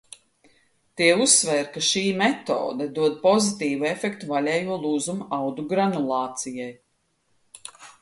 [1.01, 6.71] Tie uzsvēra, ka šī metode dod pozitīvu efektu vaļējo lūzumu audu granulācijai.